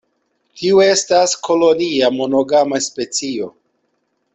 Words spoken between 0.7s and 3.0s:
estas kolonia, monogama